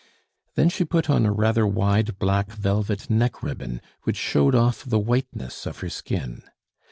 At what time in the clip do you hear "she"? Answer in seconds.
0.69-0.83